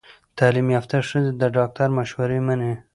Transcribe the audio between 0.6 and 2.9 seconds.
یافته ښځې د ډاکټر مشورې مني۔